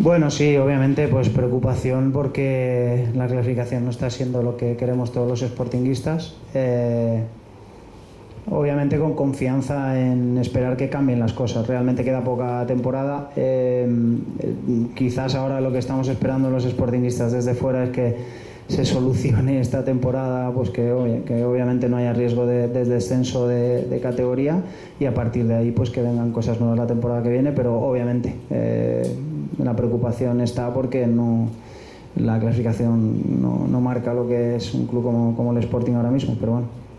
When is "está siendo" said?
3.90-4.44